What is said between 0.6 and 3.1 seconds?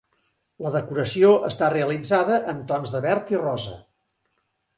La decoració està realitzada en tons de